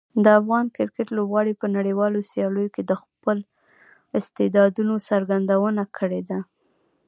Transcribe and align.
د 0.23 0.25
افغان 0.39 0.65
کرکټ 0.75 1.07
لوبغاړي 1.17 1.53
په 1.61 1.65
نړیوالو 1.75 2.19
سیالیو 2.31 2.73
کې 2.75 2.83
د 2.85 2.91
خپلو 3.01 3.45
استعدادونو 4.17 4.95
څرګندونه 5.09 5.83
کړې 5.97 6.21
ده. 6.29 6.39